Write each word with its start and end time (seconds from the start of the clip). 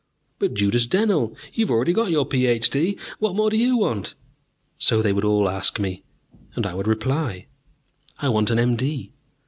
"But 0.39 0.55
Judas, 0.55 0.87
Dennell, 0.87 1.35
you've 1.53 1.69
already 1.69 1.93
got 1.93 2.09
your 2.09 2.25
Ph.D! 2.25 2.97
What 3.19 3.35
more 3.35 3.51
do 3.51 3.55
you 3.55 3.77
want?" 3.77 4.15
So 4.79 4.99
they 5.03 5.13
would 5.13 5.23
all 5.23 5.47
ask 5.47 5.79
me. 5.79 6.01
And 6.55 6.65
I 6.65 6.73
would 6.73 6.87
reply; 6.87 7.45
"I 8.17 8.27
want 8.29 8.49
an 8.49 8.57
M.D. 8.57 9.11